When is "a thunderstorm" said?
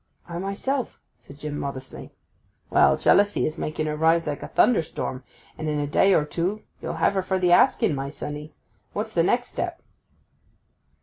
4.41-5.23